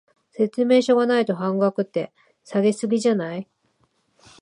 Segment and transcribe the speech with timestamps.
[0.31, 2.11] 説明書がないと半額って、
[2.43, 3.47] 下げ過ぎじゃない？